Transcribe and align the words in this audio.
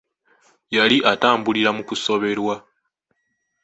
Yali 0.75 0.97
atambulira 1.11 1.69
mu 1.77 1.83
kusoberwa. 1.89 2.55